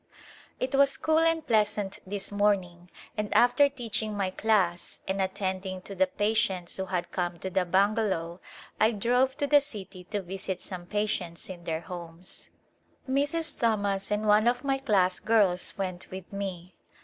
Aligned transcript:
It 0.59 0.73
was 0.73 0.97
cool 0.97 1.19
and 1.19 1.45
pleasant 1.45 1.99
this 2.07 2.31
morning 2.31 2.89
and 3.15 3.31
after 3.35 3.69
teaching 3.69 4.17
my 4.17 4.31
class 4.31 5.01
and 5.07 5.21
attending 5.21 5.79
to 5.83 5.93
the 5.93 6.07
patients 6.07 6.75
who 6.77 6.85
had 6.87 7.11
come 7.11 7.37
to 7.37 7.51
the 7.51 7.65
bungalow 7.65 8.39
I 8.79 8.93
drove 8.93 9.37
to 9.37 9.45
the 9.45 9.61
city 9.61 10.03
to 10.05 10.23
visit 10.23 10.59
some 10.59 10.87
patients 10.87 11.51
in 11.51 11.65
their 11.65 11.81
homes. 11.81 12.49
Mrs. 13.07 13.59
Thomas 13.59 14.09
and 14.09 14.25
one 14.27 14.47
of 14.47 14.63
my 14.63 14.79
class 14.79 15.19
girls 15.19 15.77
went 15.77 16.09
with 16.09 16.33
me. 16.33 16.73